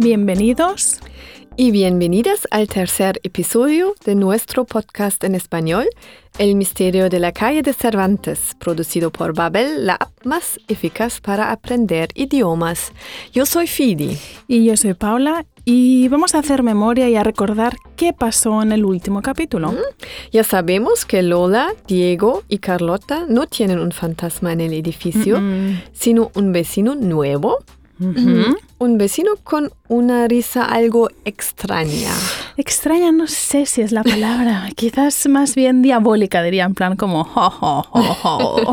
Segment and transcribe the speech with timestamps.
[0.00, 0.98] bienvenidos
[1.56, 5.90] y bienvenidas al tercer episodio de nuestro podcast en español,
[6.38, 11.52] El misterio de la calle de Cervantes, producido por Babel, la app más eficaz para
[11.52, 12.92] aprender idiomas.
[13.34, 14.16] Yo soy Fidi.
[14.48, 18.72] Y yo soy Paula y vamos a hacer memoria y a recordar qué pasó en
[18.72, 19.74] el último capítulo.
[20.32, 25.42] Ya sabemos que Lola, Diego y Carlota no tienen un fantasma en el edificio,
[25.92, 27.58] sino un vecino nuevo
[28.00, 32.12] un vecino con una risa algo extraña.
[32.56, 34.68] Extraña, no sé si es la palabra.
[34.74, 37.28] Quizás más bien diabólica, diría, en plan como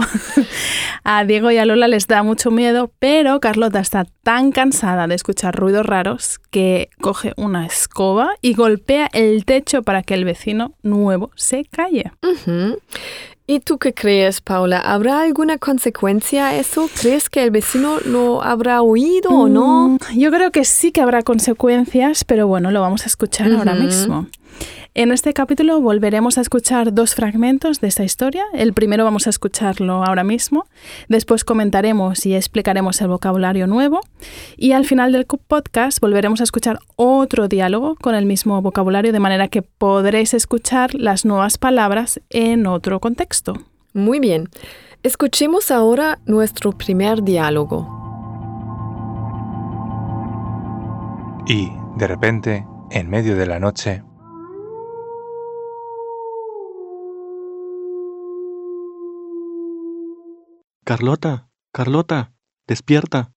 [1.04, 5.16] a Diego y a Lola les da mucho miedo, pero Carlota está tan cansada de
[5.16, 10.74] escuchar ruidos raros que coge una escoba y golpea el techo para que el vecino
[10.84, 12.12] nuevo se calle.
[13.50, 14.78] ¿Y tú qué crees, Paula?
[14.80, 16.90] ¿Habrá alguna consecuencia a eso?
[17.00, 19.88] ¿Crees que el vecino lo habrá oído o no?
[19.88, 23.74] Mm, yo creo que sí que habrá consecuencias, pero bueno, lo vamos a escuchar ahora
[23.74, 24.28] mismo.
[24.94, 28.44] En este capítulo volveremos a escuchar dos fragmentos de esta historia.
[28.54, 30.66] El primero vamos a escucharlo ahora mismo,
[31.08, 34.02] después comentaremos y explicaremos el vocabulario nuevo
[34.56, 39.20] y al final del podcast volveremos a escuchar otro diálogo con el mismo vocabulario de
[39.20, 43.54] manera que podréis escuchar las nuevas palabras en otro contexto.
[43.94, 44.50] Muy bien.
[45.04, 47.88] Escuchemos ahora nuestro primer diálogo.
[51.46, 54.04] Y, de repente, en medio de la noche,
[60.88, 62.32] Carlota, Carlota,
[62.66, 63.34] despierta.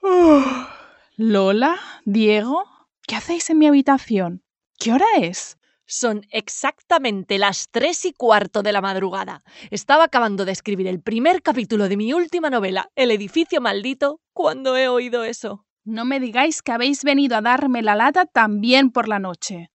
[1.16, 2.62] Lola, Diego,
[3.04, 4.44] ¿qué hacéis en mi habitación?
[4.78, 5.58] ¿Qué hora es?
[5.86, 9.42] Son exactamente las tres y cuarto de la madrugada.
[9.72, 14.76] Estaba acabando de escribir el primer capítulo de mi última novela, El edificio maldito, cuando
[14.76, 15.66] he oído eso.
[15.84, 19.72] No me digáis que habéis venido a darme la lata también por la noche.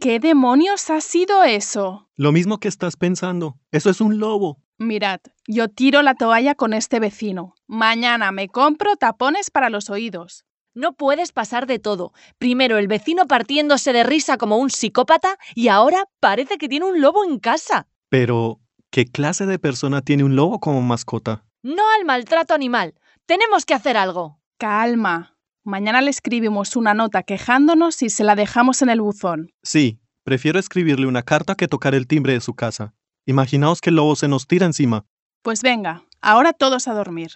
[0.00, 2.08] ¿Qué demonios ha sido eso?
[2.14, 3.58] Lo mismo que estás pensando.
[3.72, 4.62] Eso es un lobo.
[4.78, 7.54] Mirad, yo tiro la toalla con este vecino.
[7.66, 10.44] Mañana me compro tapones para los oídos.
[10.72, 12.12] No puedes pasar de todo.
[12.38, 17.00] Primero el vecino partiéndose de risa como un psicópata y ahora parece que tiene un
[17.00, 17.88] lobo en casa.
[18.08, 18.60] Pero,
[18.90, 21.44] ¿qué clase de persona tiene un lobo como mascota?
[21.64, 22.94] No al maltrato animal.
[23.26, 24.38] Tenemos que hacer algo.
[24.58, 25.37] Calma.
[25.68, 29.52] Mañana le escribimos una nota quejándonos y se la dejamos en el buzón.
[29.62, 32.94] Sí, prefiero escribirle una carta que tocar el timbre de su casa.
[33.26, 35.04] Imaginaos que el lobo se nos tira encima.
[35.42, 37.32] Pues venga, ahora todos a dormir.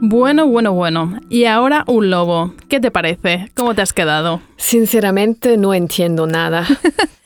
[0.00, 1.20] Bueno, bueno, bueno.
[1.28, 2.52] Y ahora un lobo.
[2.68, 3.52] ¿Qué te parece?
[3.54, 4.42] ¿Cómo te has quedado?
[4.56, 6.66] Sinceramente no entiendo nada.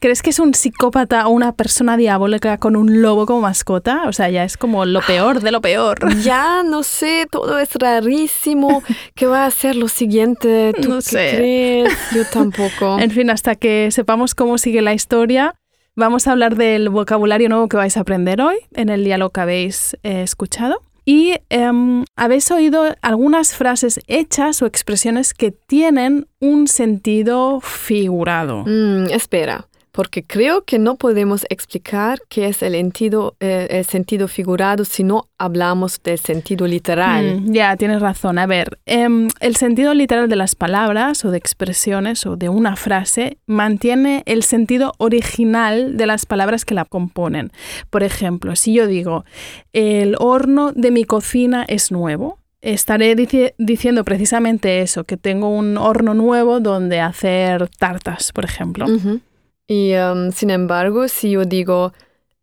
[0.00, 4.04] ¿Crees que es un psicópata o una persona diabólica con un lobo como mascota?
[4.06, 5.98] O sea, ya es como lo peor de lo peor.
[6.22, 8.82] Ya, no sé, todo es rarísimo.
[9.14, 10.72] ¿Qué va a ser lo siguiente?
[10.80, 11.32] ¿Tú No qué sé.
[11.36, 11.92] crees?
[12.14, 12.98] Yo tampoco.
[12.98, 15.54] En fin, hasta que sepamos cómo sigue la historia,
[15.96, 19.40] vamos a hablar del vocabulario nuevo que vais a aprender hoy en el diálogo que
[19.42, 20.80] habéis eh, escuchado.
[21.04, 28.64] Y em, habéis oído algunas frases hechas o expresiones que tienen un sentido figurado.
[28.66, 34.28] Mm, espera, porque creo que no podemos explicar qué es el, entido- eh, el sentido
[34.28, 37.40] figurado si no hablamos del sentido literal.
[37.40, 38.38] Mm, ya, tienes razón.
[38.38, 42.76] A ver, em, el sentido literal de las palabras o de expresiones o de una
[42.76, 47.50] frase mantiene el sentido original de las palabras que la componen.
[47.90, 49.24] Por ejemplo, si yo digo,
[49.72, 55.78] el horno de mi cocina es nuevo, estaré dici- diciendo precisamente eso, que tengo un
[55.78, 58.86] horno nuevo donde hacer tartas, por ejemplo.
[58.86, 59.20] Ujú.
[59.70, 61.92] Y em, sin embargo, si yo digo,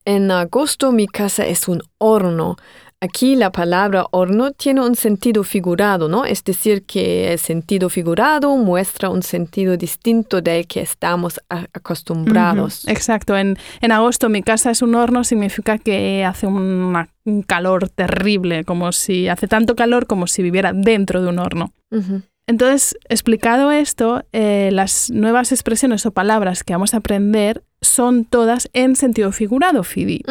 [0.05, 2.55] en agosto mi casa es un horno,
[3.01, 6.23] aquí la palabra horno tiene un sentido figurado, ¿no?
[6.23, 11.39] Es decir, que el sentido figurado muestra un sentido distinto del que estamos
[11.73, 12.87] acostumbrados.
[12.87, 13.35] Exacto.
[13.35, 18.63] En, en agosto mi casa es un horno significa que hace una- un calor terrible,
[18.63, 21.73] como si hace tanto calor como si viviera dentro de un horno.
[22.47, 28.69] Entonces, explicado esto, eh, las nuevas expresiones o palabras que vamos a aprender son todas
[28.71, 30.23] en sentido figurado, Fidi.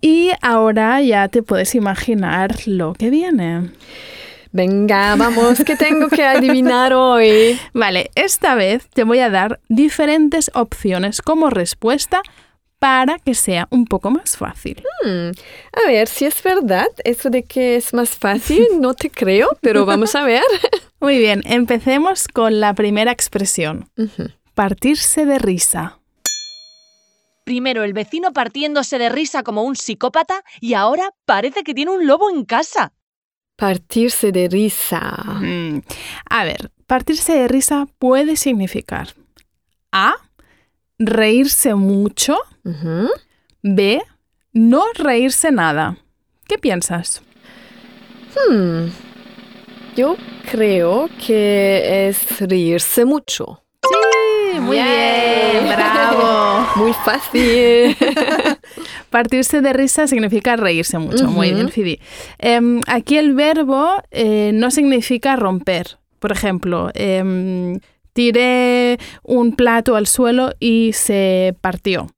[0.00, 3.70] Y ahora ya te puedes imaginar lo que viene.
[4.52, 7.58] Venga, vamos, que tengo que adivinar hoy.
[7.74, 12.22] Vale, esta vez te voy a dar diferentes opciones como respuesta
[12.84, 14.76] para que sea un poco más fácil.
[15.02, 15.30] Hmm,
[15.72, 19.86] A ver, si es verdad eso de que es más fácil, no te creo, pero
[19.86, 20.42] vamos a ver.
[21.00, 23.88] Muy bien, empecemos con la primera expresión.
[24.52, 25.98] Partirse de risa.
[27.44, 32.06] Primero el vecino partiéndose de risa como un psicópata y ahora parece que tiene un
[32.06, 32.92] lobo en casa.
[33.56, 35.00] Partirse de risa.
[35.40, 35.78] Mm,
[36.28, 39.14] A ver, partirse de risa puede significar
[39.90, 40.16] A.
[40.98, 42.36] Reírse mucho.
[43.62, 44.02] B.
[44.52, 45.98] No reírse nada.
[46.46, 47.22] ¿Qué piensas?
[48.34, 48.88] Hmm.
[49.96, 50.16] Yo
[50.50, 53.62] creo que es reírse mucho.
[53.82, 56.66] Sí, muy bien, bravo.
[56.76, 57.96] Muy fácil.
[59.10, 61.28] Partirse de risa significa reírse mucho.
[61.28, 62.00] Muy bien, Fidi.
[62.38, 65.98] Em, aquí el verbo eh, no significa romper.
[66.18, 67.78] Por ejemplo, em,
[68.14, 72.08] tiré un plato al suelo y se partió.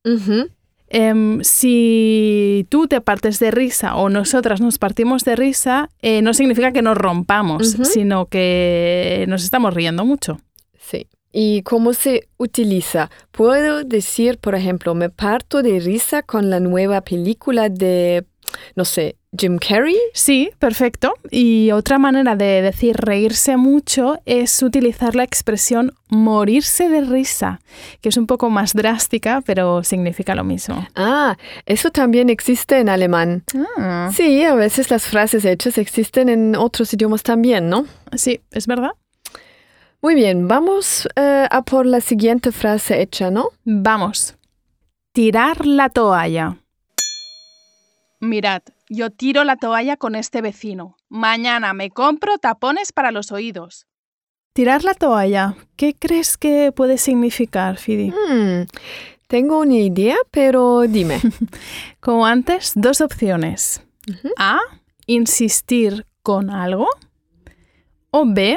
[0.89, 6.33] Em, si tú te partes de risa o nosotras nos partimos de risa, eh, no
[6.33, 10.39] significa que nos rompamos, sino que nos estamos riendo mucho.
[10.79, 11.09] Sí.
[11.33, 13.11] ¿Y cómo se utiliza?
[13.31, 18.25] Puedo decir, por ejemplo, me parto de risa con la nueva película de,
[18.75, 19.97] no sé, Jim Carrey.
[20.15, 21.15] Sí, perfecto.
[21.31, 27.61] Y otra manera de decir reírse mucho es utilizar la expresión morirse de risa,
[28.01, 30.87] que es un poco más drástica, pero significa lo mismo.
[30.95, 33.45] Ah, eso también existe en alemán.
[33.77, 37.87] Ah, Sí, a veces las frases hechas existen en otros idiomas también, ¿no?
[38.15, 38.93] sí, es verdad.
[40.03, 43.49] Muy bien, vamos eh, a por la siguiente frase hecha, ¿no?
[43.65, 44.37] Vamos.
[45.13, 46.59] Tirar la toalla.
[48.21, 50.97] Mirad, yo tiro la toalla con este vecino.
[51.09, 53.87] Mañana me compro tapones para los oídos.
[54.55, 55.55] Tirar la toalla.
[55.77, 58.11] ¿Qué crees que puede significar, Fidi?
[58.11, 58.63] Hmm,
[59.27, 61.21] tengo una idea, pero dime.
[62.01, 63.83] Como antes, dos opciones.
[64.39, 64.61] A.
[65.07, 66.89] Insistir con algo.
[68.11, 68.57] O B.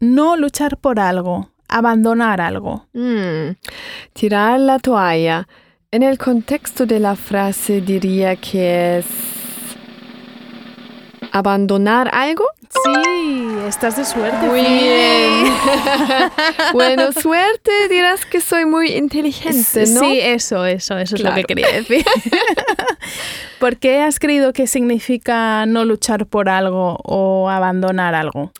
[0.00, 1.50] No luchar por algo.
[1.68, 2.88] Abandonar algo.
[2.92, 3.52] Hmm,
[4.12, 5.46] Tirar la toalla.
[5.92, 9.06] En el contexto de la frase diría que es
[11.32, 12.44] abandonar algo.
[12.84, 14.46] Sí, estás de suerte.
[14.46, 15.52] Muy bien.
[16.72, 20.00] bueno, suerte dirás que soy muy inteligente, ¿no?
[20.02, 22.04] Sí, eso, eso, eso es lo que quería decir.
[23.58, 28.52] ¿Por qué has creído que significa no luchar por algo o abandonar algo?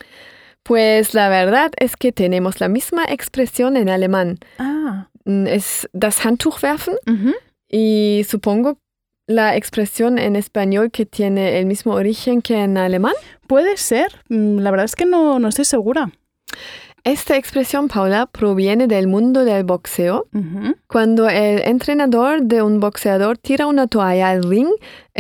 [0.62, 4.38] Pues la verdad es que tenemos la misma expresión en alemán.
[4.58, 6.94] Ah, Mm, Es das Handtuch werfen
[7.68, 8.78] y supongo
[9.26, 13.12] la expresión en español que tiene el mismo origen que en alemán.
[13.46, 14.08] puede ser.
[14.30, 16.10] Mm, La verdad es que no, no estoy segura.
[17.04, 20.26] Esta expresión, Paula, proviene del mundo del boxeo.
[20.86, 24.68] Cuando el entrenador de un boxeador tira una toalla al ring,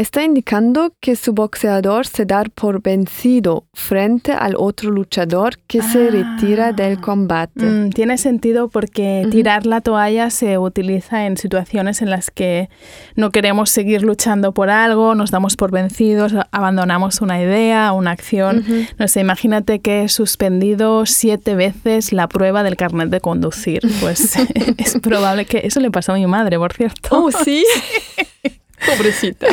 [0.00, 6.08] está indicando que su boxeador se da por vencido frente al otro luchador que se
[6.08, 6.10] Ah.
[6.10, 7.64] retira del combate.
[7.64, 9.30] Mm, tiene sentido porque Ujú.
[9.30, 12.68] tirar la toalla se utiliza en situaciones en las que
[13.16, 18.58] no queremos seguir luchando por algo, nos damos por vencidos, abandonamos una idea, una acción.
[18.60, 18.74] Ujú.
[18.98, 23.80] No sé, imagínate que he suspendido siete veces la prueba del carnet de conducir.
[24.00, 24.34] Pues
[24.78, 27.08] es probable que eso le pasó a mi madre, por cierto.
[27.12, 27.64] Oh, sí.
[28.86, 29.46] Pobrecita.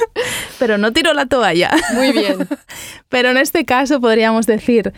[0.58, 1.70] Pero no tiro la toalla.
[1.94, 2.46] Muy bien.
[3.08, 4.92] Pero en este caso podríamos decir,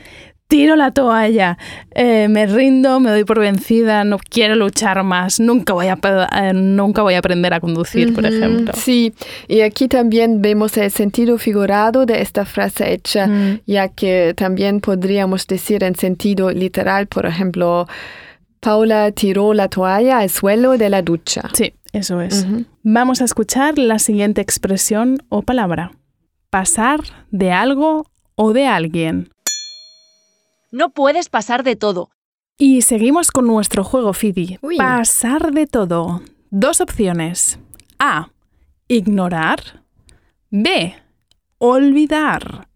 [0.48, 1.58] tiro la toalla,
[1.94, 5.98] eh, me rindo, me doy por vencida, no quiero luchar más, nunca voy a,
[6.40, 8.72] eh, nunca voy a aprender a conducir, por ejemplo.
[8.76, 9.12] Sí,
[9.48, 13.60] y aquí también vemos el sentido figurado de esta frase hecha, Mm.
[13.66, 17.88] ya que también podríamos decir en sentido literal, por ejemplo,
[18.60, 21.42] Paula tiró la toalla al suelo de la ducha.
[21.54, 22.46] Sí, eso es.
[22.82, 25.92] Vamos a escuchar la siguiente expresión o palabra.
[26.50, 27.00] Pasar
[27.30, 29.30] de algo o de alguien.
[30.70, 32.10] No puedes pasar de todo.
[32.58, 34.58] Y seguimos con nuestro juego Fidi.
[34.62, 34.76] Uy.
[34.76, 36.22] Pasar de todo.
[36.50, 37.58] Dos opciones.
[37.98, 38.30] A.
[38.88, 39.82] Ignorar.
[40.50, 40.94] B.
[41.58, 42.68] Olvidar.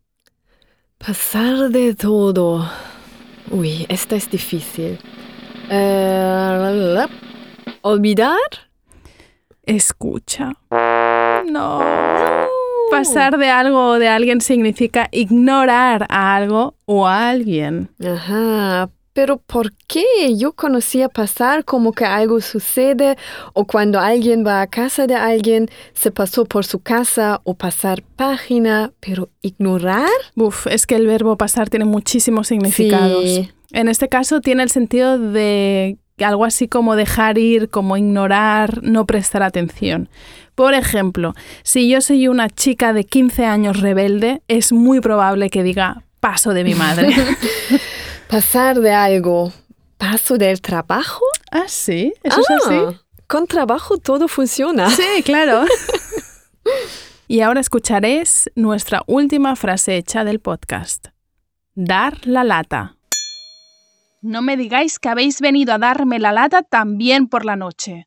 [0.98, 2.68] Pasar de todo.
[3.50, 4.98] Uy, esta es difícil.
[5.70, 7.06] Eh,
[7.82, 8.38] olvidar.
[9.64, 10.52] Escucha.
[11.46, 11.80] No.
[12.90, 17.88] Pasar de algo o de alguien significa ignorar a algo o a alguien.
[18.04, 20.04] Ajá, pero ¿por qué?
[20.36, 23.16] Yo conocía pasar como que algo sucede
[23.52, 28.02] o cuando alguien va a casa de alguien, se pasó por su casa o pasar
[28.16, 30.08] página, pero ignorar.
[30.36, 33.24] Uf, es que el verbo pasar tiene muchísimos significados.
[33.24, 33.50] Sí.
[33.72, 39.06] En este caso tiene el sentido de algo así como dejar ir, como ignorar, no
[39.06, 40.08] prestar atención.
[40.54, 45.62] Por ejemplo, si yo soy una chica de 15 años rebelde, es muy probable que
[45.62, 47.14] diga paso de mi madre.
[48.28, 49.52] Pasar de algo.
[49.96, 51.24] ¿Paso del trabajo?
[51.50, 52.74] ah, sí, eso es así.
[52.74, 52.94] Ah,
[53.26, 54.90] con trabajo todo funciona.
[54.90, 55.64] Sí, claro.
[57.28, 61.08] y ahora escucharéis nuestra última frase hecha del podcast.
[61.74, 62.96] Dar la lata.
[64.22, 68.06] No me digáis que habéis venido a darme la lata también por la noche.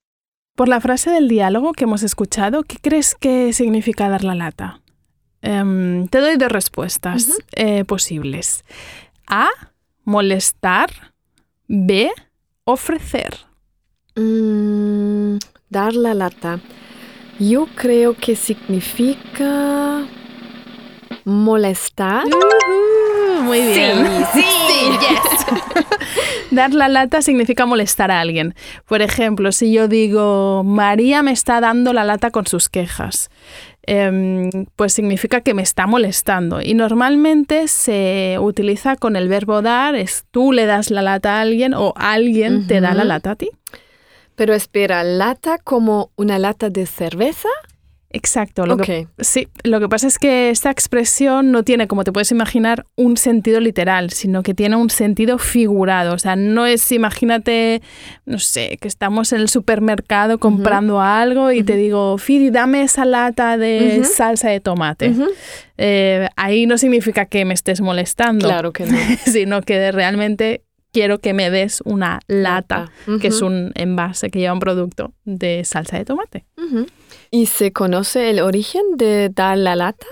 [0.55, 4.82] Por la frase del diálogo que hemos escuchado, ¿qué crees que significa dar la lata?
[5.41, 8.63] Em, te doy dos respuestas eh, posibles.
[9.27, 9.50] A,
[10.03, 10.91] molestar.
[11.67, 12.12] B,
[12.65, 13.36] ofrecer.
[14.15, 15.38] Mm,
[15.70, 16.60] dar la lata.
[17.39, 20.05] Yo creo que significa
[21.25, 22.25] molestar.
[23.43, 24.25] Muy bien.
[24.33, 25.45] Sí, sí, yes.
[26.51, 28.55] Dar la lata significa molestar a alguien.
[28.85, 33.29] Por ejemplo, si yo digo, María me está dando la lata con sus quejas,
[33.83, 36.62] em, pues significa que me está molestando.
[36.62, 41.41] Y normalmente se utiliza con el verbo dar, es tú le das la lata a
[41.41, 43.50] alguien o alguien te da la lata a ti.
[44.35, 47.50] Pero espera, lata como una lata de cerveza.
[48.13, 48.67] Exacto.
[48.67, 52.32] Lo que, sí, lo que pasa es que esta expresión no tiene, como te puedes
[52.32, 56.13] imaginar, un sentido literal, sino que tiene un sentido figurado.
[56.13, 57.82] O sea, no es, imagínate,
[58.25, 63.03] no sé, que estamos en el supermercado comprando algo y te digo, Fidi, dame esa
[63.03, 65.12] lata de salsa de tomate.
[65.79, 68.98] Eh, ahí no significa que me estés molestando, Claro que no.
[69.25, 70.62] sino que realmente
[70.93, 75.65] quiero que me des una lata, que es un envase que lleva un producto de
[75.65, 76.45] salsa de tomate.
[76.57, 76.85] Ujú.
[77.31, 80.05] ¿Y se conoce el origen de dar la lata?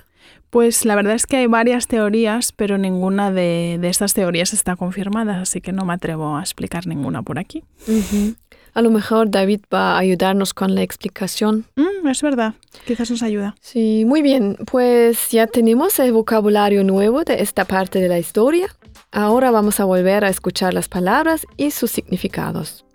[0.50, 4.75] Pues la verdad es que hay varias teorías, pero ninguna de, de estas teorías está
[4.75, 7.63] confirmada, así que no me atrevo a explicar ninguna por aquí.
[7.88, 8.35] Ujú.
[8.73, 11.65] A lo mejor David va a ayudarnos con la explicación.
[11.75, 12.53] Mm, es verdad,
[12.85, 13.55] quizás nos ayuda.
[13.61, 14.57] Sí, muy bien.
[14.69, 18.67] Pues ya tenemos el vocabulario nuevo de esta parte de la historia.
[19.11, 22.85] Ahora vamos a volver a escuchar las palabras y sus significados.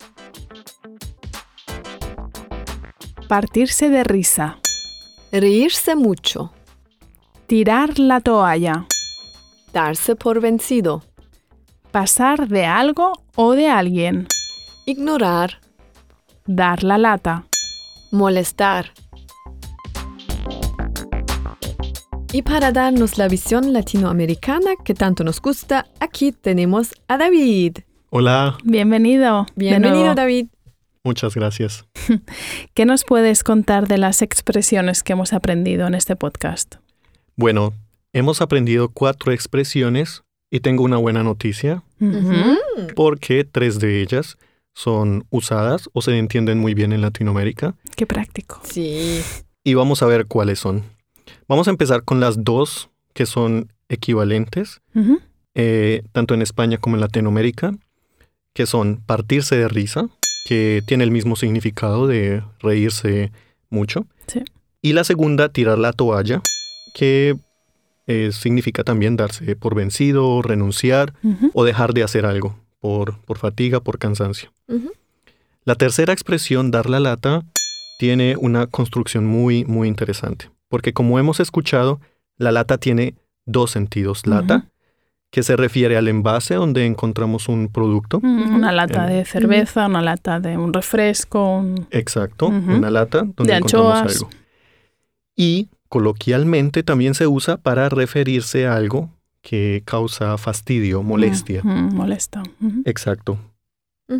[3.28, 4.58] Partirse de risa,
[5.32, 6.52] Reírse mucho.
[7.46, 8.86] tirar la toalla,
[9.72, 11.02] Darse por vencido.
[11.90, 14.26] pasar de algo o de alguien,
[14.86, 15.60] Ignorar.
[16.46, 17.44] dar la lata.
[18.12, 18.92] Molestar.
[22.36, 27.78] Y para darnos la visión latinoamericana que tanto nos gusta, aquí tenemos a David.
[28.10, 29.46] Hola, Bienvenido.
[29.56, 30.14] Bienvenido.
[30.14, 30.48] David.
[31.02, 31.86] muchas gracias.
[32.74, 36.74] ¿Qué nos puedes contar de las expresiones que hemos aprendido en este podcast?
[37.36, 37.72] Bueno,
[38.12, 41.84] hemos aprendido cuatro expresiones y tengo una buena noticia
[42.94, 44.36] porque tres de ellas
[44.74, 48.60] son usadas o se entienden muy bien en Latinoamérica Qué práctico.
[48.62, 49.22] Sí.
[49.64, 50.95] y vamos a ver cuáles son.
[51.48, 54.80] Vamos a empezar con las dos que son equivalentes,
[55.54, 57.72] eh, tanto en España como en Latinoamérica,
[58.52, 60.08] que son partirse de risa,
[60.46, 63.32] que tiene el mismo significado de reírse
[63.70, 64.06] mucho.
[64.26, 64.42] Sí.
[64.82, 66.42] Y la segunda, tirar la toalla,
[66.94, 67.36] que
[68.06, 71.14] eh, significa también darse por vencido, renunciar
[71.54, 74.52] o dejar de hacer algo por, por fatiga, por cansancio.
[75.64, 77.42] La tercera expresión, dar la lata,
[77.98, 82.00] tiene una construcción muy, muy interesante, porque como hemos escuchado,
[82.38, 84.26] la lata tiene dos sentidos.
[84.26, 84.66] Lata,
[85.30, 88.18] que se refiere al envase donde encontramos un producto.
[88.22, 91.58] Una lata Eh, de cerveza, una lata de un refresco.
[91.58, 94.16] un- Exacto, una lata donde De encontramos anchoas.
[94.16, 94.30] algo.
[95.36, 99.10] Y coloquialmente también se usa para referirse a algo
[99.42, 101.62] que causa fastidio, molestia.
[101.62, 102.42] Molesta.
[102.84, 103.38] Exacto.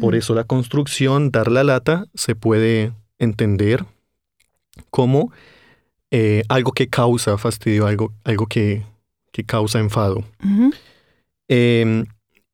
[0.01, 3.85] Por eso la construcción dar la lata se puede entender
[4.91, 5.33] como
[6.19, 8.83] eh, algo que causa fastidio, algo, algo que,
[9.33, 10.25] que causa enfado.
[11.49, 12.05] Eh,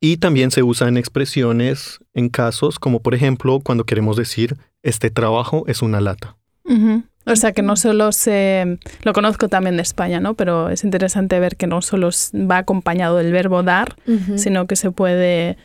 [0.00, 5.11] y también se usa en expresiones, en casos como por ejemplo cuando queremos decir este
[5.11, 6.37] trabajo es una lata.
[6.64, 7.04] Ujú.
[7.25, 8.78] O sea que no solo se...
[9.04, 10.35] Lo conozco también de España, ¿no?
[10.35, 13.95] Pero es interesante ver que no solo va acompañado del verbo dar,
[14.37, 15.57] sino que se puede...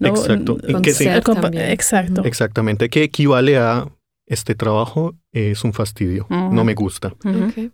[0.00, 0.08] ¿no?
[0.08, 0.58] Exacto.
[0.66, 1.70] ¿Y Con Compa- también.
[1.70, 2.24] Exacto.
[2.24, 3.86] Exactamente, que equivale a
[4.26, 7.14] este trabajo es un fastidio, no me gusta.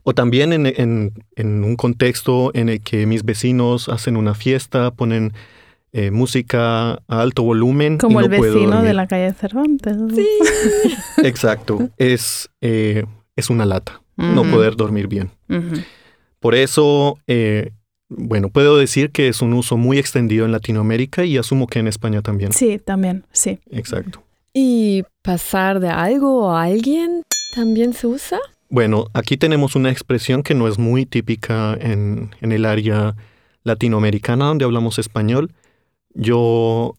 [0.02, 4.90] O también en, en- en un contexto en el que mis vecinos hacen una fiesta,
[4.90, 5.32] ponen
[5.94, 7.94] eh, música a alto volumen.
[7.94, 9.96] y Como no el puedo vecino de la calle Cervantes.
[10.14, 10.26] Sí.
[11.24, 13.04] Exacto, es, eh,
[13.36, 15.30] es una lata, no poder dormir bien.
[16.40, 17.70] Por eso, eh,
[18.08, 21.88] bueno, puedo decir que es un uso muy extendido en Latinoamérica y asumo que en
[21.88, 22.52] España también.
[22.52, 23.58] Sí, también, sí.
[23.70, 24.22] Exacto.
[24.54, 27.22] ¿Y pasar de algo a alguien
[27.54, 28.38] también se usa?
[28.68, 33.14] Bueno, aquí tenemos una expresión que no es muy típica en, en el área
[33.64, 35.52] latinoamericana donde hablamos español.
[36.14, 36.94] Yo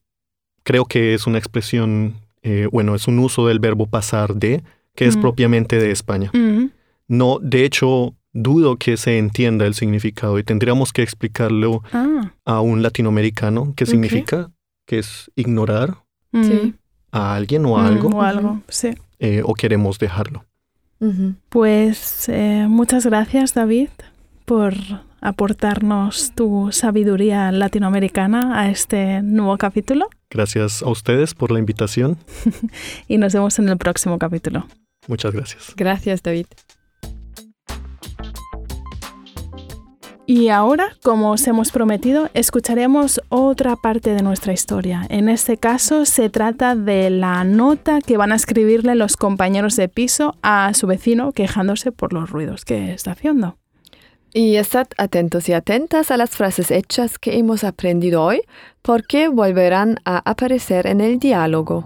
[0.63, 4.63] creo que es una expresión eh, bueno, es un uso del verbo pasar de,
[4.95, 5.21] que es Mm.
[5.21, 6.29] propiamente de España.
[6.33, 6.65] Mm,
[7.07, 12.59] No, de hecho, dudo que se entienda el significado y tendríamos que explicarlo Ah, a
[12.61, 13.89] un latinoamericano qué Ok.
[13.91, 14.51] significa,
[14.85, 15.97] que es ignorar
[16.33, 16.73] mm, Sí.
[17.13, 18.89] A alguien o a mm, algo, O algo, sí.
[19.19, 20.43] eh, o queremos dejarlo.
[21.49, 23.89] Pues eh, muchas gracias, David,
[24.45, 24.73] por
[25.19, 32.17] aportarnos tu sabiduría latinoamericana a este nuevo capítulo Gracias a ustedes por la invitación.
[33.07, 34.65] y nos vemos en el próximo capítulo.
[35.07, 35.73] Muchas gracias.
[35.77, 36.47] Gracias, David.
[40.25, 45.05] Y ahora, como os hemos prometido, escucharemos otra parte de nuestra historia.
[45.09, 49.89] En este caso se trata de la nota que van a escribirle los compañeros de
[49.89, 53.57] piso a su vecino quejándose por los ruidos que está haciendo.
[54.33, 58.41] Y estad atentos y atentas a las frases hechas que hemos aprendido hoy,
[58.81, 61.85] porque volverán a aparecer en el diálogo.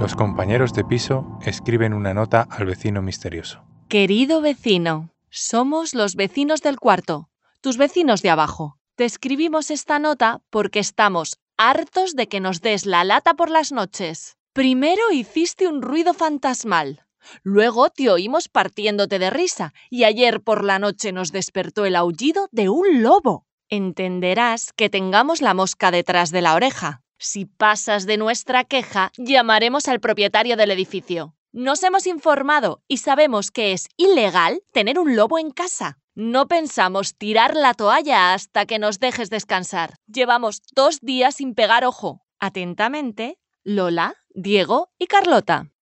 [0.00, 3.62] Los compañeros de piso escriben una nota al vecino misterioso.
[3.88, 8.76] Querido vecino, somos los vecinos del cuarto, tus vecinos de abajo.
[8.96, 13.72] Te escribimos esta nota porque estamos hartos de que nos des la lata por las
[13.72, 14.36] noches.
[14.52, 17.06] Primero hiciste un ruido fantasmal.
[17.42, 22.48] Luego te oímos partiéndote de risa y ayer por la noche nos despertó el aullido
[22.50, 23.46] de un lobo.
[23.68, 27.02] Entenderás que tengamos la mosca detrás de la oreja.
[27.18, 31.34] Si pasas de nuestra queja, llamaremos al propietario del edificio.
[31.52, 35.98] Nos hemos informado y sabemos que es ilegal tener un lobo en casa.
[36.14, 39.94] No pensamos tirar la toalla hasta que nos dejes descansar.
[40.06, 42.22] Llevamos dos días sin pegar ojo.
[42.38, 45.72] Atentamente, Lola, Diego y Carlota.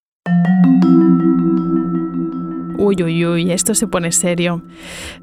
[2.78, 4.64] Uy, uy, uy, esto se pone serio.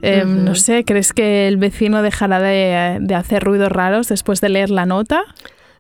[0.04, 0.32] Eh, Ujú.
[0.32, 4.70] No sé, ¿crees que el vecino dejará de, de hacer ruidos raros después de leer
[4.70, 5.24] la nota?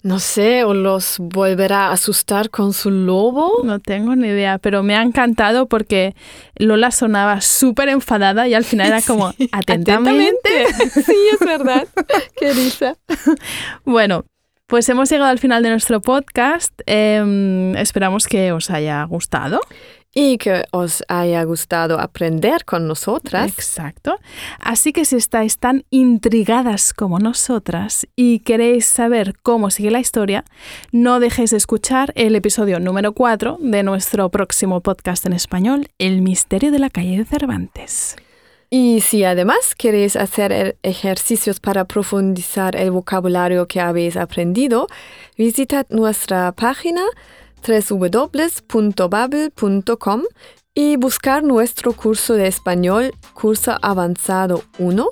[0.05, 3.63] No sé, o los volverá a asustar con su lobo.
[3.63, 6.13] No tengo ni idea, pero me ha encantado porque
[6.57, 10.67] Lola sonaba súper enfadada y al final era como atentamente.
[10.93, 11.87] sí, es verdad.
[12.37, 12.95] Qué risa.
[13.83, 14.25] Bueno,
[14.67, 16.71] pues hemos llegado al final de nuestro podcast.
[16.85, 19.59] Em, esperamos que os haya gustado.
[20.17, 23.51] Y que os haya gustado aprender con nosotras.
[23.51, 24.17] Exacto.
[24.61, 30.45] Así que si estáis tan intrigadas como nosotras y queréis saber cómo sigue la historia,
[30.93, 36.21] no dejéis de escuchar el episodio número 4 de nuestro próximo podcast en español, El
[36.21, 38.15] misterio de la calle de Cervantes.
[38.69, 44.87] Y si además queréis hacer er- ejercicios para profundizar el vocabulario que habéis aprendido,
[45.37, 47.03] visitad nuestra página
[47.65, 50.21] www.babel.com
[50.73, 55.07] y buscar nuestro curso de español, curso avanzado 1,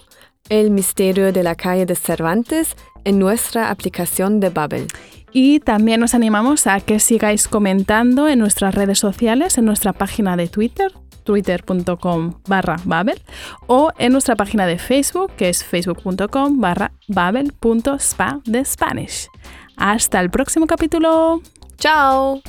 [0.50, 4.88] El misterio de la calle de Cervantes, en nuestra aplicación de Babel.
[5.32, 10.38] Y también os animamos a que sigáis comentando en nuestras redes sociales, en nuestra página
[10.38, 10.92] de Twitter,
[11.24, 13.20] twitter.com barra babel,
[13.66, 19.30] o en nuestra página de Facebook, que es facebook.com barra babel.spa de Spanish.
[19.76, 21.42] Hasta el próximo capítulo.
[21.78, 22.42] Ciao.